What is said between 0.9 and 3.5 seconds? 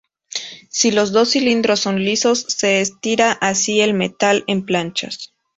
los dos cilindros son lisos, se estira